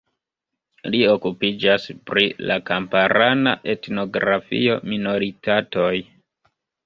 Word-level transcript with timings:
Li 0.93 1.01
okupiĝas 1.15 1.83
pri 2.11 2.23
la 2.51 2.55
kamparana 2.71 3.53
etnografio, 3.75 4.79
minoritatoj. 4.95 5.93